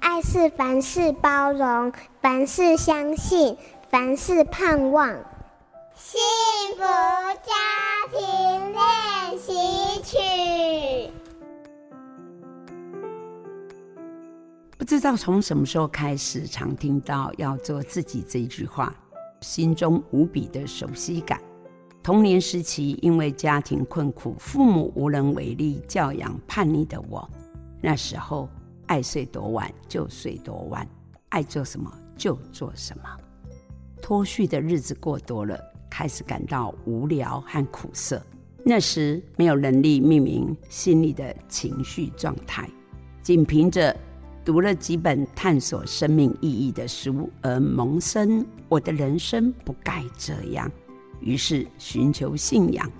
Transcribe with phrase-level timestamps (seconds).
[0.00, 3.56] 爱是凡事包容，凡事相信，
[3.90, 5.08] 凡事盼望。
[5.94, 6.20] 幸
[6.76, 6.82] 福
[7.42, 7.52] 家
[8.12, 11.12] 庭练习曲。
[14.76, 18.94] 不知道从什么时候开始，常听到要做自己这一句话，
[19.40, 21.40] 心中无比的熟悉感。
[22.02, 27.28] 童年时期，因为家庭困苦，父母无能为力教养叛逆的我，
[27.82, 28.48] 那时候
[28.88, 30.86] 爱睡多晚就睡多晚，
[31.28, 33.04] 爱做什么就做什么。
[34.02, 38.20] 脱序的日子过多了，开始感到无聊和苦涩。
[38.64, 42.68] 那时没有能力命名心里的情绪状态，
[43.22, 43.96] 仅凭着。
[44.44, 50.72] 读了几本探索生命意义的书而萌生，我的人生不该这样。
[51.20, 52.90] 于是寻求信仰，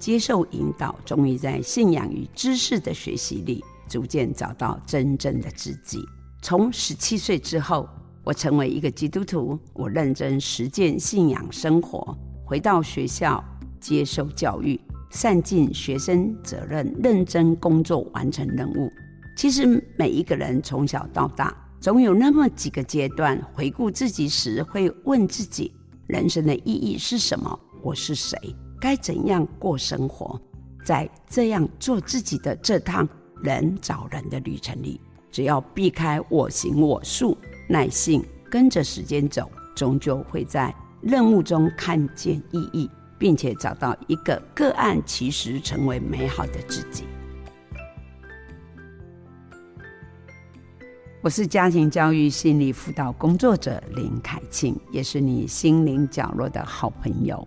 [0.00, 6.04] 接受引导，终于在信仰与知识的学习里，逐渐找到真正的自己。
[6.42, 7.88] 从十七岁之后，
[8.22, 13.42] 我成为一个基督徒，我认真实践信仰生活，回到学校
[13.80, 18.90] 接受教育，善尽学生责任，认真工作，完成任务。
[19.36, 25.72] 其实每一个人从小到大，总有那么几个阶段，回顾自己时会问自己：
[26.06, 27.58] 人生的意义是什么？
[27.82, 28.38] 我是谁？
[28.80, 30.40] 该怎样过生活？
[30.84, 33.08] 在这样做自己的这趟
[33.42, 37.36] 人找人的旅程里，只要避开我行我素，
[37.68, 47.04] 耐心跟着时间走，终究会在任务中看见意义，并且找到一个个案，其实成为美好的自己。
[51.22, 57.46] 我是家庭教育心理辅导工作者林凯庆，也是你心灵角落的好朋友。